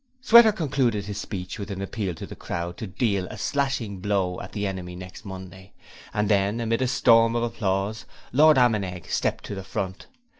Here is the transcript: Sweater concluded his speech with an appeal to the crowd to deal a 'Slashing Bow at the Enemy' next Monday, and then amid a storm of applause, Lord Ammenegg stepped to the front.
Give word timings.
Sweater 0.19 0.51
concluded 0.51 1.05
his 1.05 1.19
speech 1.19 1.59
with 1.59 1.69
an 1.69 1.79
appeal 1.79 2.15
to 2.15 2.25
the 2.25 2.35
crowd 2.35 2.75
to 2.77 2.87
deal 2.87 3.27
a 3.27 3.37
'Slashing 3.37 3.99
Bow 3.99 4.41
at 4.41 4.51
the 4.51 4.65
Enemy' 4.65 4.95
next 4.95 5.25
Monday, 5.25 5.73
and 6.11 6.27
then 6.27 6.59
amid 6.59 6.81
a 6.81 6.87
storm 6.87 7.35
of 7.35 7.43
applause, 7.43 8.05
Lord 8.33 8.57
Ammenegg 8.57 9.05
stepped 9.11 9.43
to 9.45 9.53
the 9.53 9.63
front. 9.63 10.07